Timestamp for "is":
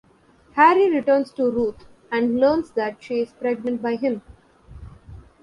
3.19-3.33